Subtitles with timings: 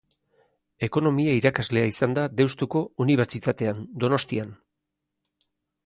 [0.87, 4.59] Ekonomia-irakaslea izan da Deustuko Unibertsitatean, Donostian.